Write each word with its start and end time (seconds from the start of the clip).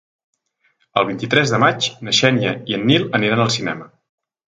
El 1.01 1.03
vint-i-tres 1.09 1.53
de 1.55 1.59
maig 1.63 1.89
na 2.07 2.13
Xènia 2.21 2.53
i 2.73 2.79
en 2.79 2.87
Nil 2.93 3.05
aniran 3.21 3.45
al 3.45 3.53
cinema. 3.59 3.87